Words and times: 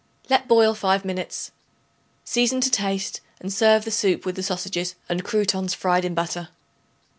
Let 0.31 0.47
boil 0.47 0.73
five 0.73 1.05
minutes. 1.05 1.51
Season 2.25 2.59
to 2.61 2.71
taste 2.71 3.21
and 3.39 3.53
serve 3.53 3.85
the 3.85 3.91
soup 3.91 4.25
with 4.25 4.35
the 4.35 4.41
sausages 4.41 4.95
and 5.07 5.23
croutons 5.23 5.75
fried 5.75 6.05
in 6.05 6.15
butter. 6.15 6.49